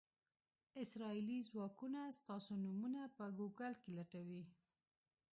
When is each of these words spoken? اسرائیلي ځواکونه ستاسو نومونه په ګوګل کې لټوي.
اسرائیلي 0.83 1.39
ځواکونه 1.49 1.99
ستاسو 2.19 2.51
نومونه 2.63 3.01
په 3.17 3.25
ګوګل 3.37 3.73
کې 3.81 3.89
لټوي. 3.97 4.43